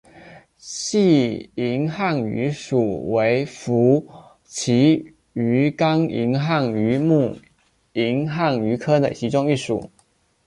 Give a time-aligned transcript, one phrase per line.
[0.57, 4.07] 细银汉鱼属为辐
[4.49, 7.37] 鳍鱼纲银汉鱼目
[7.93, 9.91] 银汉鱼科的其中一属。